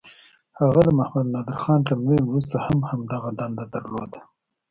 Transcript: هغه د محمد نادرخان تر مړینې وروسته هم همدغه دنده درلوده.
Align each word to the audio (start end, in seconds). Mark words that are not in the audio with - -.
هغه 0.59 0.79
د 0.87 0.89
محمد 0.99 1.27
نادرخان 1.35 1.79
تر 1.87 1.95
مړینې 2.03 2.25
وروسته 2.27 2.55
هم 2.65 2.79
همدغه 2.89 3.29
دنده 3.39 3.65
درلوده. 3.75 4.19